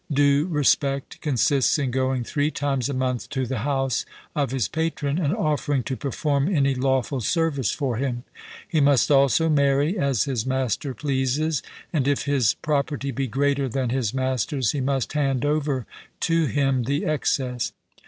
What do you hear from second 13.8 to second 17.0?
his master's, he must hand over to him